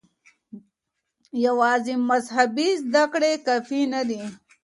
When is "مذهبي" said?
2.09-2.69